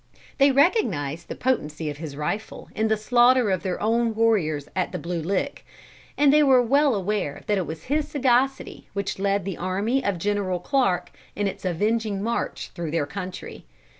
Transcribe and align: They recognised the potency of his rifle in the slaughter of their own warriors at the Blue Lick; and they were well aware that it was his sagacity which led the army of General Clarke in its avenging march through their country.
They 0.39 0.49
recognised 0.51 1.27
the 1.27 1.35
potency 1.35 1.87
of 1.91 1.97
his 1.97 2.15
rifle 2.17 2.69
in 2.73 2.87
the 2.87 2.97
slaughter 2.97 3.51
of 3.51 3.61
their 3.61 3.79
own 3.79 4.15
warriors 4.15 4.67
at 4.75 4.91
the 4.91 4.97
Blue 4.97 5.21
Lick; 5.21 5.63
and 6.17 6.33
they 6.33 6.41
were 6.41 6.59
well 6.63 6.95
aware 6.95 7.43
that 7.45 7.59
it 7.59 7.67
was 7.67 7.83
his 7.83 8.07
sagacity 8.07 8.89
which 8.93 9.19
led 9.19 9.45
the 9.45 9.57
army 9.57 10.03
of 10.03 10.17
General 10.17 10.59
Clarke 10.59 11.11
in 11.35 11.45
its 11.45 11.65
avenging 11.65 12.23
march 12.23 12.71
through 12.73 12.89
their 12.89 13.05
country. 13.05 13.63